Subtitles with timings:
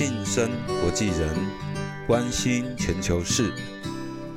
[0.00, 0.50] 晋升
[0.80, 1.36] 国际人，
[2.06, 3.52] 关心全球事，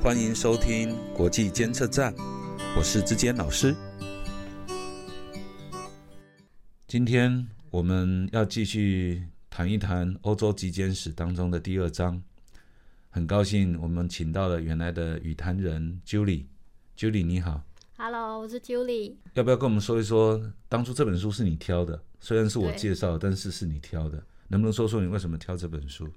[0.02, 2.14] 欢迎收听国际监测站，
[2.76, 3.74] 我是志坚老师。
[6.86, 12.22] 今天我们要继续谈一谈欧洲极简史当中的第二章。
[13.08, 16.44] 很高兴我们请到了原来的语坛人 Julie。
[16.94, 17.62] Julie 你好
[17.96, 19.14] ，Hello，我是 Julie。
[19.32, 20.38] 要不要跟我们说一说，
[20.68, 22.02] 当初这本书是你挑的？
[22.20, 26.08] 虽然是我介绍，但是是你挑的，能不能说说你为什么挑这本书？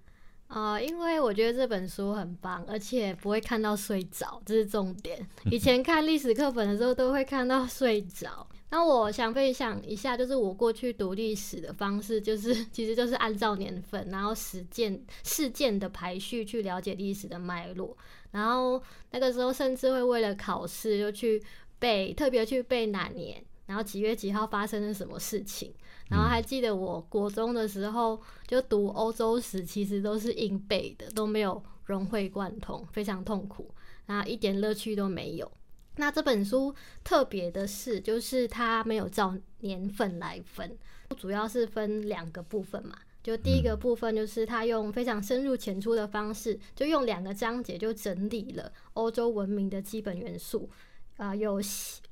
[0.48, 5.20] 呃，因为我觉得这本书很棒，而且不会看到睡着，这是重点。
[5.52, 8.48] 以前看历史课本的时候都会看到睡着。
[8.70, 17.98] 那我想分享一下，就是我过去读历史的方式，就是 其实就是按照年份，然后实践事件的排序去了解历史的脉络。
[18.32, 21.44] 然后那个时候甚至会为了考试就去
[21.78, 25.74] 背，特别去背哪年，然后几月几号发生了什么事情。
[26.10, 33.70] 然后还记得我国中的时候就读欧洲史，其实都是硬背的，都没有融会贯通，非常痛苦，
[34.06, 35.52] 然后一点乐趣都没有。
[35.98, 40.78] 那这本书特别的是，就是它没有照年份来分，
[41.18, 42.96] 主要是分两个部分嘛。
[43.24, 50.70] 就第一个部分，就是它用非常深入浅出的方式，就用两个章节就整理了欧洲文明的基本元素，
[51.18, 51.60] 啊，有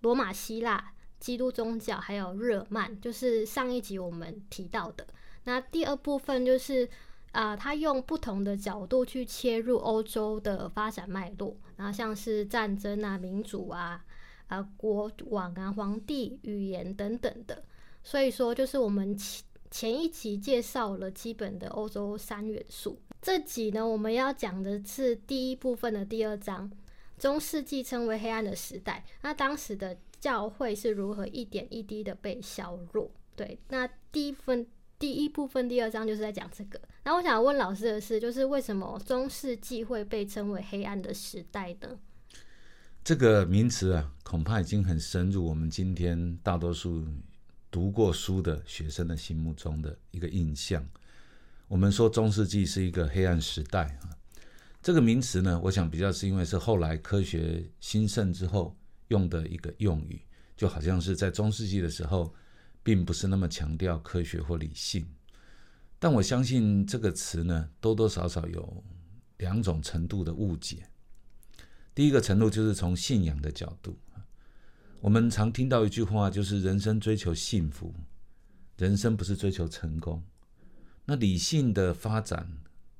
[0.01, 0.91] 罗马、希腊、
[1.25, 5.07] 基督宗教，还有日耳曼，就是上一集我们提到的。
[5.45, 6.87] 那第二部分就是。
[7.35, 14.01] 啊，他用不同的角度去切入欧洲的发展脉络，然后像是战争啊、民主啊、
[14.47, 17.61] 啊国王啊、皇帝、语言等等的。
[18.01, 22.97] 所以说，就是我们前前一集介绍了基本的欧洲三元素。
[23.21, 26.71] 这集呢，我们要讲的是第一部分的第二章，
[27.17, 29.03] 中世纪称为黑暗的时代。
[29.21, 33.11] 那当时的教会是如何一点一滴的被削弱？
[33.35, 34.67] 对，那第一分。
[34.97, 36.79] 第一部分第二章就是在讲这个。
[37.03, 41.99] 那我想问老师的是，就是为什么中世纪会被称为黑暗的时代呢？
[43.03, 47.05] 这个名词啊，恐怕已经很深入我们今天大多数
[47.69, 50.87] 读过书的学生的心目中的一个印象。
[51.67, 54.15] 我们说中世纪是一个黑暗时代啊，
[54.85, 60.21] 这个名词呢，我想比较是因为是后来科学兴盛之后用的一个用语，
[60.55, 62.31] 就好像是在中世纪的时候。
[62.83, 65.07] 并不是那么强调科学或理性，
[65.97, 68.83] 但我相信这个词呢，多多少少有
[69.39, 70.87] 两种程度的误解。
[71.95, 73.97] 第一个程度就是从信仰的角度，
[75.01, 77.91] 我们常听到一句话，就是人生追求幸福，
[78.77, 80.23] 人生不是追求成功。
[81.05, 82.47] 那理性的发展、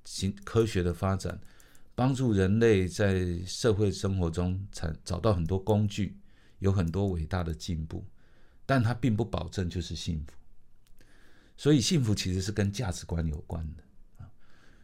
[0.04, 1.40] 行科学的发展，
[1.96, 6.20] 帮助人类在社会生活中产找到很多工具，
[6.60, 8.06] 有很多伟大的进步。
[8.68, 10.34] 但它并不保证就是幸福，
[11.56, 13.84] 所以幸福其实是跟价值观有关的。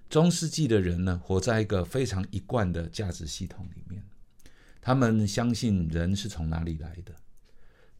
[0.07, 4.03] 中世纪的人呢，活在一个非常一贯的价值系统里面，
[4.79, 7.15] 他们相信人是从哪里来的，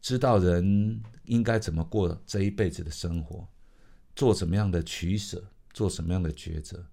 [0.00, 3.48] 知道人应该怎么过这一辈子的生活，
[4.14, 5.42] 做什么样的取舍，
[5.72, 6.86] 做什么样的抉择，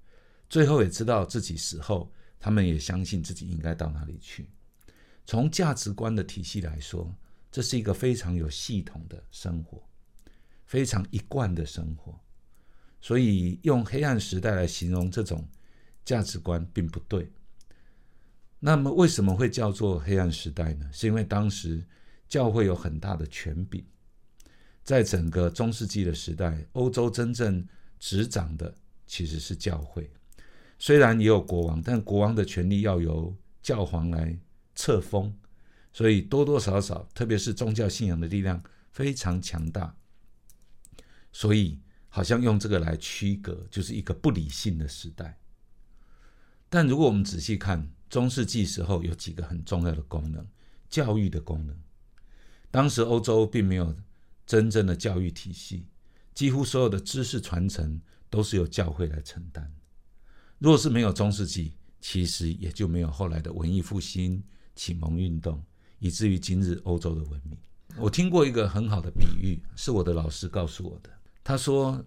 [0.50, 4.50] 最后也知道自己死后，他们也相信自己应该到哪里去。
[5.26, 7.16] 从价值观的体系来说。
[7.52, 9.82] 这是一个非常有系统的生活，
[10.68, 12.16] 非常一贯的生活，
[13.02, 15.50] 所以用黑暗时代来形容这种
[16.06, 17.28] 价值观并不对。
[18.60, 20.88] 那么为什么会叫做黑暗时代呢？
[20.94, 21.84] 是因为当时
[22.28, 23.84] 教会有很大的权柄，
[24.84, 27.68] 在整个中世纪的时代，欧洲真正
[27.98, 28.72] 执掌的
[29.08, 30.08] 其实是教会，
[30.80, 34.40] 虽然也有国王，但国王的权力要由教皇来
[34.74, 35.32] 册封。
[35.92, 39.96] 所以多多少少，特别是宗教信仰的力量非常强大，
[41.34, 45.40] 所以好像用这个来区隔，就是一个不理性的时代。
[46.70, 50.46] 但如果我们仔细看中世纪时候，有几个很重要的功能，
[50.90, 51.76] 教育的功能。
[52.70, 53.98] 当时欧洲并没有
[54.46, 55.88] 真正的教育体系，
[56.36, 59.74] 几乎所有的知识传承都是由教会来承担。
[60.60, 64.44] 若是没有中世纪，其实也就没有后来的文艺复兴、
[64.76, 65.64] 启蒙运动。
[66.02, 67.58] 以至于今日欧洲的文明，
[67.98, 71.10] 我听过一个很好的比喻，是我的老师告诉我的。
[71.44, 72.06] 他说，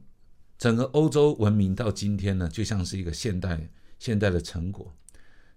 [0.57, 3.69] 整个欧洲文明到今天呢，就像是一个现代
[3.99, 4.95] 现代的成果。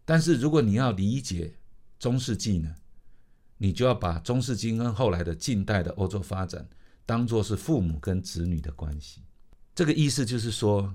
[0.03, 1.55] 但是如果你要理解
[1.97, 2.75] 中世纪呢，
[3.57, 6.67] 你就要把中世纪跟后来的近代的欧洲发展
[7.05, 9.21] 当做是父母跟子女的关系。
[9.73, 10.93] 这个意思就是说，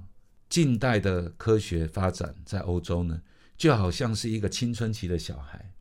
[0.51, 3.23] 近代的科学发展在欧洲呢，
[3.57, 5.73] 就好像是一个青春期的小孩。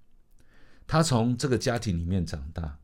[0.86, 2.80] 他从这个家庭里面长大，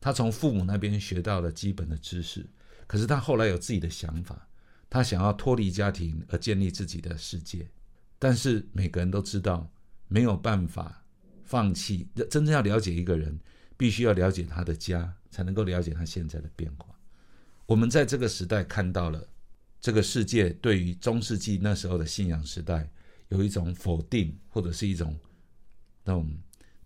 [0.00, 2.48] 他从父母那边学到了基本的知识，
[2.86, 4.48] 可是他后来有自己的想法，
[4.88, 7.70] 他想要脱离家庭而建立自己的世界。
[8.18, 9.70] 但是每个人都知道，
[10.08, 11.04] 没有办法
[11.44, 12.08] 放弃。
[12.30, 13.38] 真正要了解一个人，
[13.76, 16.86] 必须要了解他的家，才能够了解他现在的变化。
[17.66, 19.28] 我们在这个时代看到了
[19.80, 22.90] 这个世界对于中世纪那时候的信仰时代
[23.28, 25.18] 有一种否定，或者是一种
[26.04, 26.28] 那种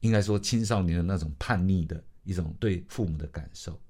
[0.01, 3.81] 应该说青少年的那种叛逆的一种对父母的感受。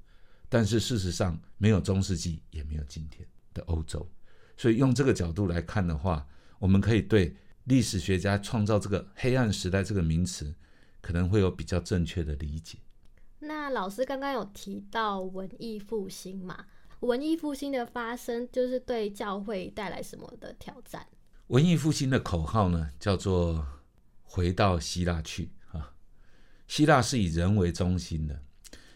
[0.48, 4.06] 但是事实上，没有中世纪，也没有今天的欧洲。
[4.56, 6.26] 所以用这个角度来看的话，
[6.58, 7.34] 我们可以对
[7.64, 10.54] 历史学家创造这个黑暗时代这个名词，
[11.00, 12.78] 可能会有比较正确的理解。
[13.40, 16.66] 那老师刚刚有提到文艺复兴嘛？
[17.02, 21.04] 文艺复兴的发生，就是对教会带来什么的挑战？
[21.48, 23.66] 文艺复兴的口号呢，叫做
[24.22, 25.94] “回到希腊去”啊。
[26.68, 28.40] 希腊是以人为中心的，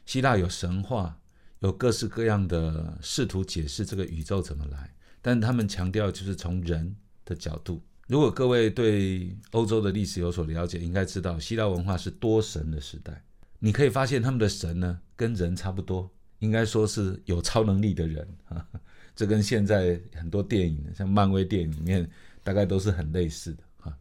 [0.05, 1.20] 希腊有神话，
[1.58, 6.94] 有各式各样的试图解释这个宇宙怎么来，但他们强调就是从人
[7.25, 7.82] 的角度。
[8.06, 13.25] 如果各位对欧洲的历史有所了解，应该知道希腊文化是多神的时代。
[13.58, 16.08] 你可以发现他们的神呢，跟人差不多。
[16.38, 18.66] 应该说是有超能力的人啊，
[19.14, 22.08] 这跟现在很多电影，像漫威电影里面，
[22.42, 23.96] 大概都是很类似的啊。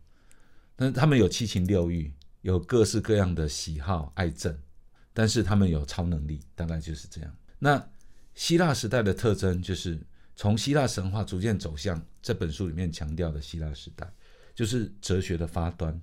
[0.75, 4.53] 但是他们有七情六欲，有各式各样的喜好爱憎，
[5.13, 7.35] 但是他们有超能力，大概就是这样。
[7.57, 7.89] 那
[8.33, 9.97] 希腊时代的特征，就是
[10.35, 14.11] 从希腊神话逐渐走向这本书里面强调的希腊时代，
[14.53, 15.97] 就是哲学的发端，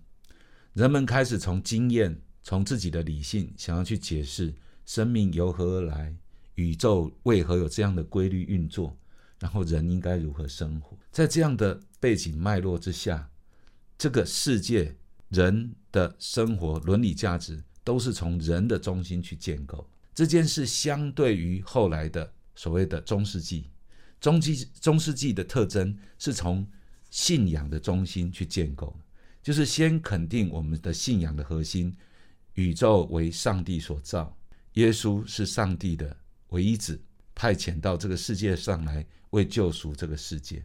[0.73, 4.55] 人们开始从经验，从自己的理性，想要去解释
[4.87, 6.17] 生命由何而来。
[6.55, 8.97] 宇宙为何有这样的规律运作？
[9.39, 10.97] 然后人应该如何生活？
[11.11, 13.29] 在这样的背景脉络之下，
[13.99, 14.95] 这个世界
[15.31, 19.89] 人的生活伦理价值都是从人的中心去建构。
[20.15, 23.69] 这件事相对于后来的所谓的中世纪，
[24.21, 26.65] 中纪中世纪的特征是从
[27.11, 28.97] 信仰的中心去建构，
[29.43, 31.97] 就是先肯定我们的信仰的核心：
[32.55, 34.37] 宇宙为上帝所造，
[34.75, 36.17] 耶稣是上帝的。
[36.53, 36.99] 唯一子
[37.35, 40.65] 派遣到这个世界上来为救赎这个世界，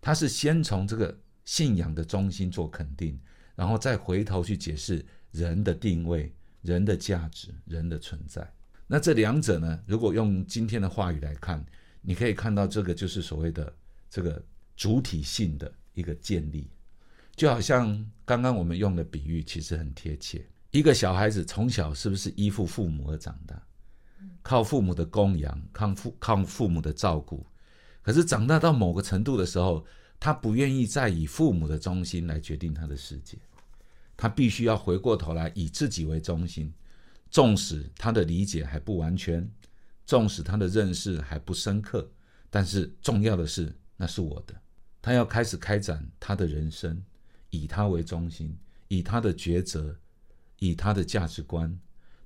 [0.00, 3.20] 他是先从这个信仰的中心做肯定，
[3.54, 8.50] 然后再回头去解释人的定位、人的价值、人的存在。
[8.86, 9.80] 那这两者呢？
[9.86, 11.64] 如果用今天的话语来看，
[12.00, 13.72] 你可以看到这个就是所谓的
[14.08, 14.42] 这个
[14.76, 16.70] 主体性的一个建立，
[17.36, 20.44] 就好像刚刚我们用的比喻其实很贴切。
[20.70, 23.60] 一个小孩子从小是不是依附父母而长大？
[24.42, 27.46] 靠父母的供养，靠父靠父母的照顾，
[28.02, 29.84] 可是长大到某个程度的时候，
[30.18, 33.38] 他不愿意再以父母的中心来决定他的世界，
[34.16, 36.72] 他必须要回过头来以自己为中心。
[37.30, 39.48] 纵使他的理解还不完全，
[40.04, 42.10] 纵使他的认识还不深刻，
[42.50, 44.60] 但是重要的是，那是我的。
[45.00, 47.00] 他要开始开展他的人生，
[47.50, 48.58] 以他为中心，
[48.88, 49.96] 以他的抉择，
[50.58, 51.78] 以他的价值观。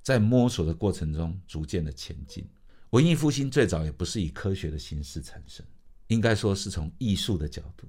[0.05, 2.47] 在摸索的过程中，逐渐的前进。
[2.91, 5.65] 文艺复兴最早也不是以科学的形式产生，
[6.09, 7.87] 应该说是从艺术的角度。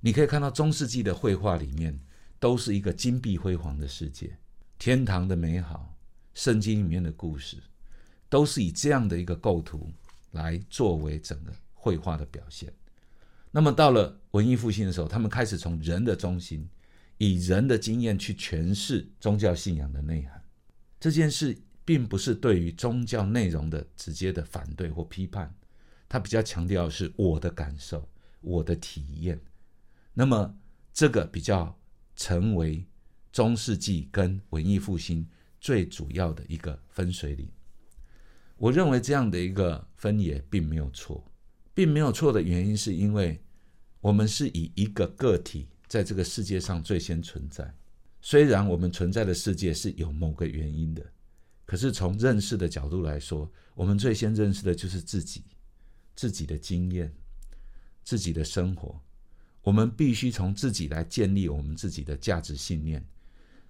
[0.00, 1.98] 你可以看到中世纪的绘画里面，
[2.38, 4.36] 都是一个金碧辉煌的世界，
[4.78, 5.96] 天堂的美好，
[6.34, 7.56] 圣经里面的故事，
[8.28, 9.90] 都是以这样的一个构图
[10.32, 12.70] 来作为整个绘画的表现。
[13.50, 16.68] 那么到了文艺复兴的时候，他们开始从人的中心，
[17.16, 20.39] 以人的经验去诠释宗教信仰的内涵。
[21.00, 25.52] 这件事并不是对于宗教内容的直接的反对或批判，
[26.08, 28.06] 他比较强调是我的感受、
[28.42, 29.40] 我的体验。
[30.12, 30.54] 那么
[30.92, 31.76] 这个比较
[32.14, 32.86] 成为
[33.32, 35.26] 中世纪跟文艺复兴
[35.58, 37.50] 最主要的一个分水岭。
[38.58, 41.24] 我认为这样的一个分野并没有错，
[41.72, 43.42] 并没有错的原因是因为
[44.02, 47.74] 我们是以一个个体在这个世界上最先存在。
[48.20, 51.04] 虽然我们存在的世界是有某个原因的，
[51.64, 55.42] 可是从认识的角度来说，我们最先认识的就是自己、
[56.14, 57.12] 自己的经验、
[58.04, 59.00] 自己的生活。
[59.62, 63.04] 我们必须从自己来建立我们自己的价值信念，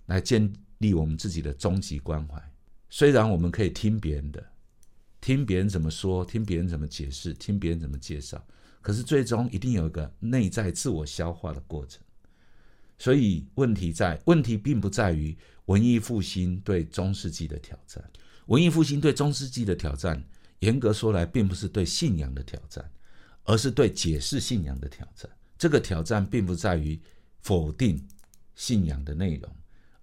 [0.06, 2.42] 来建立我们自己的终极关怀。
[2.88, 4.44] 虽然我们可以听别人的，
[5.20, 8.44] 听别人怎么说，听别人怎么解释，听别人怎么介绍，
[8.80, 12.02] 可是最终一定有一个内在自我消化的过程。
[13.00, 18.04] 所以问题在，问题并不在于文艺复兴对中世纪的挑战。
[18.48, 20.22] 文艺复兴对中世纪的挑战，
[20.58, 22.84] 严格说来，并不是对信仰的挑战，
[23.44, 25.30] 而是对解释信仰的挑战。
[25.56, 27.00] 这个挑战并不在于
[27.40, 28.06] 否定
[28.54, 29.50] 信仰的内容，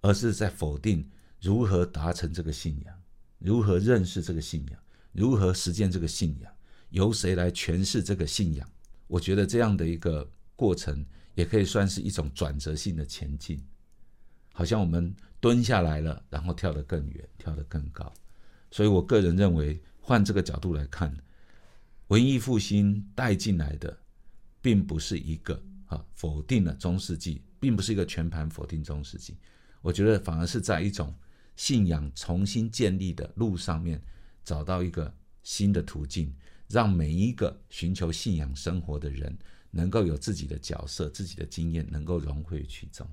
[0.01, 1.07] 而是在否定
[1.39, 2.95] 如何达成这个信仰，
[3.37, 4.79] 如何认识这个信仰，
[5.11, 6.51] 如何实践这个信仰，
[6.89, 8.67] 由谁来诠释这个信仰？
[9.05, 11.05] 我觉得这样的一个过程，
[11.37, 13.63] 也可以算是一种转折性的前进。
[14.51, 18.11] 好像我们蹲下来了，然后跳得更远，跳得更高。
[18.71, 21.15] 所以我个人认为，换这个角度来看，
[22.07, 23.95] 文艺复兴带进来的，
[24.63, 29.37] 并不是一个啊否定了中世纪，并不是一个全盘否定中世纪。
[29.81, 31.13] 我觉得反而是在一种
[31.55, 34.01] 信仰重新建立的路上面，
[34.43, 35.13] 找到一个
[35.43, 36.33] 新的途径，
[36.67, 39.37] 让每一个寻求信仰生活的人，
[39.77, 43.07] 能够有自己的角色、自己的经验，能够融会其中。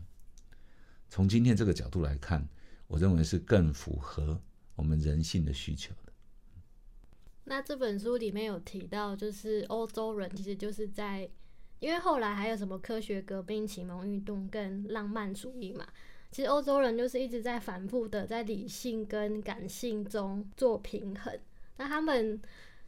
[1.10, 2.48] 从今天这个角度来看，
[2.86, 4.40] 我认为是更符合
[4.74, 6.12] 我们人性的需求的。
[7.44, 11.28] 那这本书里面有提到，就是欧洲人其实就是在，
[11.80, 15.86] 因为后来还有什么科学革命、启蒙运动跟浪漫主义嘛。
[16.30, 21.38] 其实欧洲人就是一直在反复的在理性跟感性中做平衡。
[21.76, 22.40] 那他们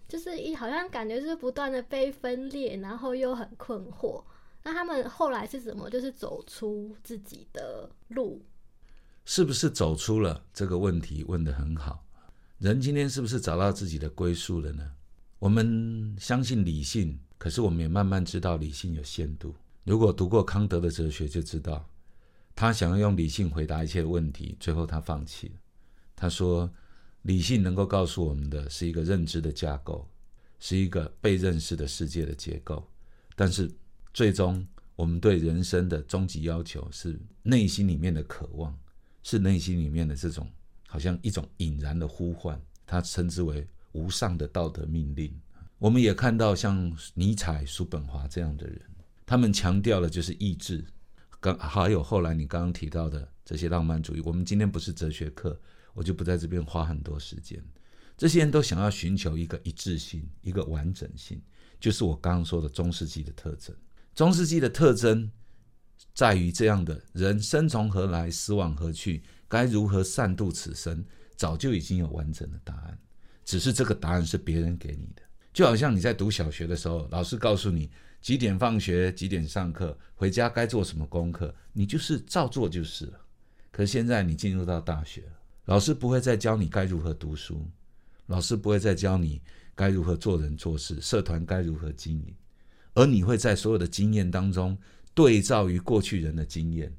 [0.09, 4.23] 就是一好像感觉是不断的被分裂，然后又很困惑。
[4.63, 8.43] 那他们后来是怎么就是走出自己的路？
[9.25, 11.25] 是不是走出了这个问题？
[11.25, 12.05] 问得很好。
[12.59, 14.93] 人今天是不是找到自己的归宿了呢？
[15.39, 19.55] 我们相信理性，可是我们也慢慢知道理性有限度。
[19.85, 21.89] 如果读过康德的哲学，就知道
[22.55, 25.55] 他想要用理性回答一切问题，最后他放弃了。
[26.17, 26.69] 他说，
[27.26, 30.09] 理性能够告诉我们的是一个认知的架构，
[30.61, 32.88] 是一个被认识的世界的结构。
[33.35, 33.71] 但是
[34.14, 38.76] 最终，我们对人生的终极要求是内心里面的渴望，
[39.23, 40.49] 是内心里面的这种。
[40.88, 45.35] 好像一种引然的呼唤，他称之为无上的道德命令。
[45.78, 48.80] 我们也看到像尼采、叔本华这样的人，
[49.26, 50.83] 他们强调的就是意志。
[51.40, 55.61] 刚还有后来你刚刚提到的这些浪漫主义，我们今天不是哲学课，
[55.97, 57.61] 我就不在这边花很多时间。
[58.17, 61.43] 这些人都想要寻求一个一致性、一个完整性，
[61.81, 63.75] 就是我刚刚说的中世纪的特征。
[64.15, 65.31] 中世纪的特征
[66.15, 69.23] 在于这样的人生从何来，死往何去。
[69.49, 71.05] 该如何善度此生，
[71.37, 72.99] 早就已经有完整的答案，
[73.45, 75.23] 只是这个答案是别人给你的。
[75.53, 77.88] 就好像你在读小学的时候，老师告诉你
[78.21, 83.21] 几点放学、几点上课，回家该做什么功课，你就是照做就是了。
[83.71, 85.23] 可是现在你进入到大学，
[85.67, 87.65] 老师不会再教你该如何读书，
[88.27, 89.41] 老师不会再教你
[89.75, 92.35] 该如何做人做事，社团该如何经营，
[92.95, 94.77] 而你会在所有的经验当中
[95.13, 96.93] 对照于过去人的经验。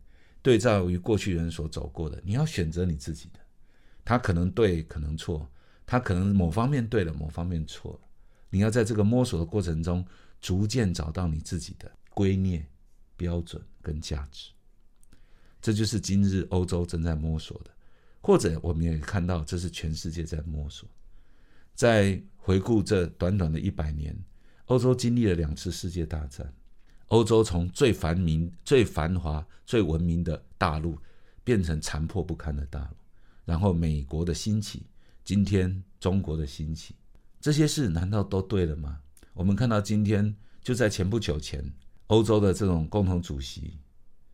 [0.44, 3.40] 对照于过去人所走过的，你要选择你自己的。
[4.06, 5.46] 他可能对，可能错；
[5.86, 8.08] 他可能某方面对了，某方面错了。
[8.50, 10.06] 你要在这个摸索的过程中，
[10.40, 12.64] 逐渐找到你自己的归臬、
[13.18, 14.52] 标准跟价值。
[15.62, 17.72] 这就是今日欧洲正在摸索的，
[18.28, 20.86] 或者我们也看到，这是全世界在摸索。
[21.74, 24.14] 在回顾这短短的一百年，
[24.66, 26.54] 欧洲经历了两次世界大战。
[27.06, 30.98] 欧洲从最繁明、最繁华、最文明的大陆，
[31.46, 32.98] 变成残破不堪的大陆。
[33.46, 34.84] 然后美国的兴起，
[35.24, 36.94] 今天中国的兴起，
[37.40, 39.00] 这些事难道都对了吗？
[39.34, 41.64] 我们看到今天就在前不久前，
[42.08, 43.78] 欧洲的这种共同主席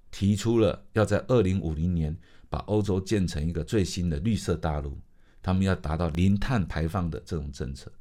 [0.09, 2.17] 提出了要在二零五零年
[2.53, 4.95] 把欧洲建成一个最新的绿色大陆，
[5.41, 7.91] 他们要达到零碳排放的这种政策。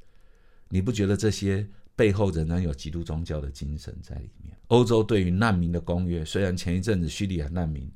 [0.68, 1.66] 你不觉得这些？
[1.94, 4.56] 背后仍然有基督宗教的精神在里面。
[4.68, 7.88] 欧洲对于难民的公约，虽然前一阵子叙利亚难民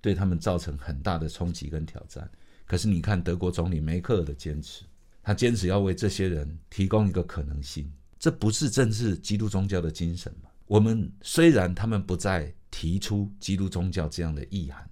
[0.00, 2.30] 对他们造成很大的冲击跟挑战，
[2.64, 4.84] 可是你看德国总理梅克尔的坚持，
[5.20, 10.48] 他坚持要为这些人提供一个可能性，这不是正是基督宗教的精神吗？
[10.66, 14.88] 我们虽然他们不再提出基督宗教这样的意涵，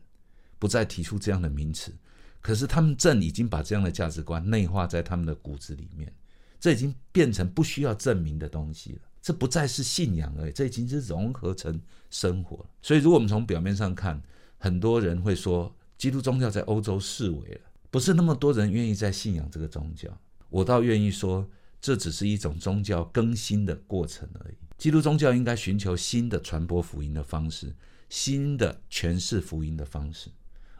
[0.59, 1.93] 不再提出这样的名词，
[2.41, 6.13] 可是他们正已经把这样的价值观内化在他们的骨子里面。
[6.61, 12.67] 这已经变成不需要证明的东西了，这不再是信仰而已，这已经是融合成生活了。
[12.83, 14.21] 所以，如果我们从表面上看，
[14.59, 17.61] 很多人会说基督宗教在欧洲式微了，
[17.93, 20.09] 不是那么多人愿意在信仰这个宗教。
[20.49, 21.49] 我倒愿意说，
[21.81, 24.55] 这只是一种宗教更新的过程而已。
[24.77, 27.73] 基督宗教应该寻求新的传播福音的方式，
[28.09, 30.29] 新的诠释福音的方式。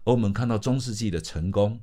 [0.09, 1.79] 而我们看到中世纪的成功。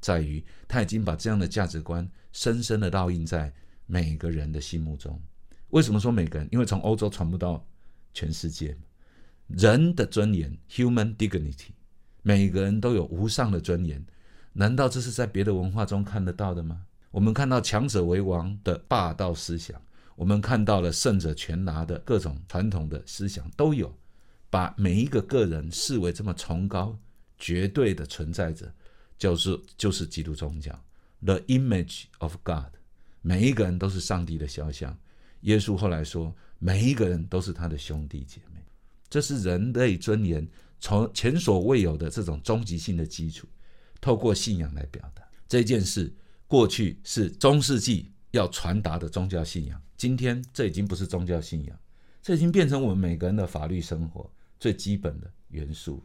[0.00, 3.52] 在于他已经把这样的价值观深深的烙印在
[3.86, 5.20] 每个人的心目中。
[5.68, 6.48] 为什么说每个人？
[6.50, 7.64] 因为从欧洲传不到
[8.12, 8.76] 全世界。
[9.46, 11.68] 人的尊严 （human dignity），
[12.22, 14.04] 每个人都有无上的尊严。
[14.52, 16.82] 难道这是在别的文化中看得到的吗？
[17.12, 19.80] 我们看到强者为王的霸道思想，
[20.16, 23.96] 我们看到了胜者全拿的各种传统的思想都有，
[24.48, 26.98] 把每一个个人视为这么崇高、
[27.40, 28.72] 绝对的存在着。
[29.18, 30.72] 就是就是基督宗教
[31.22, 32.72] ，the image of God，
[33.20, 34.98] 每一个人都是上帝的肖像。
[35.42, 38.64] 耶稣后来说，每一个人都是他的兄弟姐妹。
[39.10, 43.46] 这是人类尊严从前所未有的这种终极性的基础，
[44.00, 46.10] 透过信仰来表达这件事。
[46.46, 51.78] 过去是中世纪要传达的宗教信仰，今天这已经不是宗教信仰，
[52.22, 56.02] 这已经变成我们每个人的法律生活最基本的元素。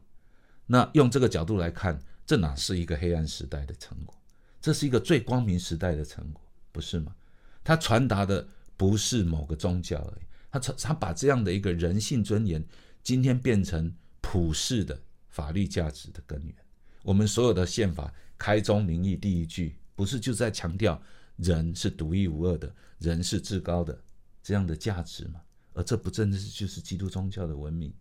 [0.66, 4.16] 那用这个角度来看，这哪是一个黑暗时代的成果？
[4.62, 6.42] 这是一个最光明时代的成果，
[6.72, 7.16] 不是吗？
[7.64, 12.66] 他传达的不是某个宗教而已，他传他把这样的一个人性尊严，
[13.04, 16.56] 今天变成普世的法律价值的根源。
[17.04, 21.00] 我们所有的宪法开宗明义第一句，不是就在强调
[21.36, 24.00] 人是独一无二的，人是至高的
[24.42, 25.40] 这样的价值吗？
[25.74, 27.94] 而这不正是就是基督宗教的文明？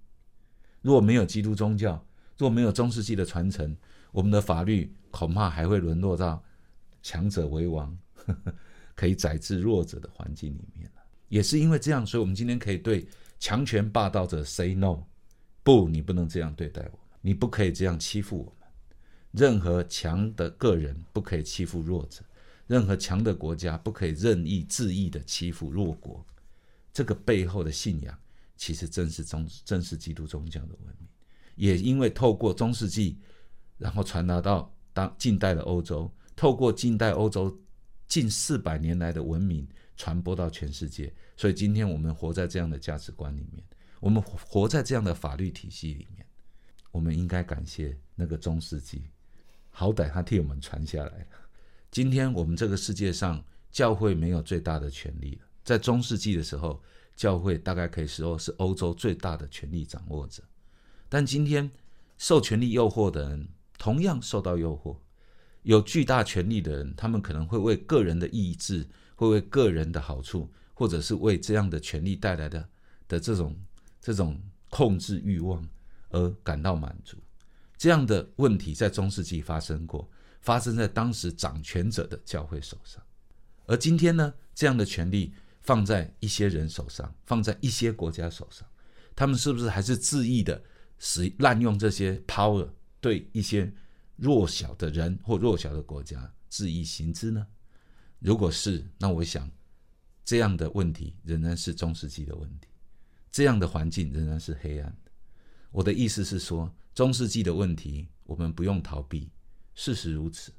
[0.80, 2.02] 如果没有基督宗教，
[2.36, 3.76] 若没有中世纪的传承，
[4.12, 6.42] 我们的法律恐怕还会沦落到
[7.02, 8.54] 强者为王、呵 呵
[8.94, 10.90] 可以宰制弱者的环境里面
[11.28, 13.06] 也是因为这样，所以我们今天可以对
[13.40, 15.02] 强权霸道者 say no，
[15.62, 18.68] 不，你不能这样对待我们，你不可以这样欺负我们。
[19.32, 22.22] 任何强的个人不可以欺负弱者，
[22.68, 26.24] 任何强的国家不可以任意恣意的欺负弱国。
[26.92, 28.16] 这个背后的信仰，
[28.56, 31.08] 其实正是宗，正是基督宗教的文明。
[31.54, 33.18] 也因为透过中世纪，
[33.78, 37.56] 然后传达到当近代的欧洲，透过近代欧洲
[38.06, 43.64] 近四百年来的文明传播到全世界，所以今天我们活在这样的价值观里面，
[44.00, 46.26] 我们活在这样的法律体系里面，
[46.90, 49.04] 我们应该感谢那个中世纪，
[49.70, 51.26] 好歹他替我们传下来。
[51.90, 56.82] 今天我们这个世界上教会没有最大的权利了，在中世纪的时候，
[57.14, 60.42] 教会大概可以说是欧洲最大的权力掌握者。
[61.14, 61.70] 但今天
[62.18, 64.96] 受权力诱惑的人同样受到诱惑，
[65.62, 72.68] 有巨大权力的人，他们可能会为个人的意志，会为个人的好处，或者是为这样的权力带来的
[73.06, 73.56] 的这种
[74.00, 75.64] 这种控制欲望
[76.08, 77.16] 而感到满足。
[77.76, 80.10] 这样的问题在中世纪发生过，
[80.40, 83.00] 发生在当时掌权者的教会手上。
[83.66, 88.66] 而今天呢，这样的权力放在一些人手上，放在一些国家手上，
[89.14, 90.60] 他们是不是还是恣意的？
[91.06, 92.66] 使滥用这些 power
[92.98, 93.70] 对一些
[94.16, 97.46] 弱小的人或弱小的国家恣意行之呢？
[98.20, 99.50] 如果是，那我想
[100.24, 102.68] 这样的问题仍然是中世纪的问题，
[103.30, 105.10] 这样的环境仍然是黑暗的。
[105.70, 109.30] 我的意思是说，中世纪的问题我们不用逃避，
[109.74, 110.50] 事实如此。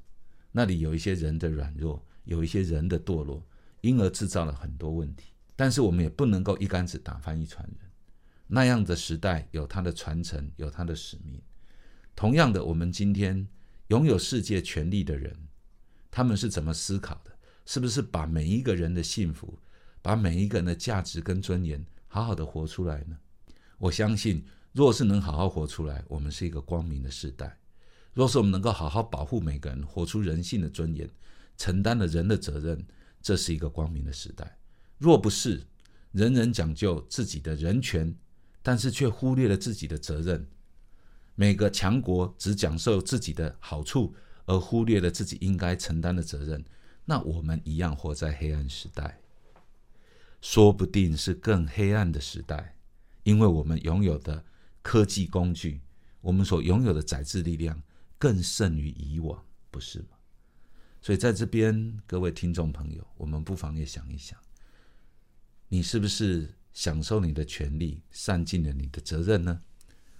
[0.52, 3.44] 那里有一些人的软弱，有一些人的堕落，
[3.80, 5.32] 因而制造了很多问题。
[5.56, 7.85] 但是我们也不能够一竿子打翻一船人。
[8.48, 11.40] 那样的时代有它的传承，有它的使命。
[12.14, 13.46] 同样的，我们今天
[13.88, 15.36] 拥有世界权力的人，
[16.10, 17.36] 他们是怎么思考的？
[17.64, 19.58] 是不是把每一个人的幸福，
[20.00, 23.18] 把每一个人的价值跟尊严，好好的活出来呢？
[23.78, 27.58] 我相信，若是能好好活出来，我们是一个光明的时代。
[28.14, 31.10] 若是我们能够好好保护每个人，活出人性的尊严，
[31.58, 32.86] 承担了人的责任，
[33.20, 34.56] 这是一个光明的时代。
[34.96, 35.62] 若不是，
[36.12, 38.16] 人人讲究自己的人权。
[38.66, 40.44] 但是却忽略了自己的责任。
[41.36, 44.12] 每个强国只讲受自己的好处，
[44.44, 46.64] 而忽略了自己应该承担的责任。
[47.04, 49.20] 那我们一样活在黑暗时代，
[50.40, 52.76] 说不定是更黑暗的时代，
[53.22, 54.44] 因为我们拥有的
[54.82, 55.80] 科技工具，
[56.20, 57.80] 我们所拥有的宰制力量，
[58.18, 60.08] 更胜于以往，不是吗？
[61.00, 64.36] 所以在这边，各位听众朋友，我们不妨也想一想，
[65.68, 66.52] 你是不是？
[66.76, 69.62] 享受你的权利，善尽了你的责任呢？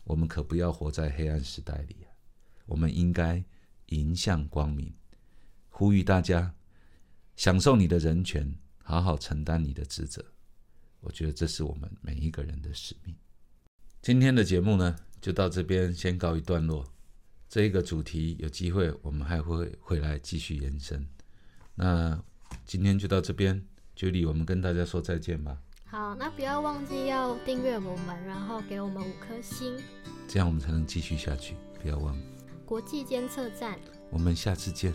[0.04, 2.08] 我们可不要活在黑暗时代里啊！
[2.64, 3.44] 我们应该
[3.88, 4.90] 迎向光明。
[5.68, 6.54] 呼吁大家
[7.36, 8.50] 享受你的人权，
[8.82, 10.24] 好好承担你的职责。
[11.00, 13.14] 我觉得这是我们每一个人的使命。
[14.00, 16.90] 今天的节目呢，就到这边先告一段落。
[17.50, 21.06] 这一个主题有机会我们还会回来继续延伸。
[21.74, 22.18] 那
[22.64, 23.62] 今天就到这边，
[23.94, 25.60] 就离我们跟大家说再见吧。
[25.88, 29.76] 好，那不要忘记要订阅我们，然后给我们五颗星，
[30.26, 31.54] 这样我们才能继续下去。
[31.80, 32.20] 不要忘
[32.64, 33.78] 国际监测站，
[34.10, 34.92] 我们下次见。